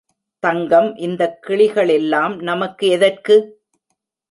[0.43, 3.37] தங்கம், இந்தக் கிளிகளெல்லாம் நமக்கு எதற்கு?